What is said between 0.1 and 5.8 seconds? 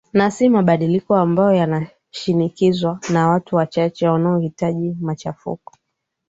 na si mabadiliko ambayo yanashinikizwa na watu wachache wanaohitaji machafuko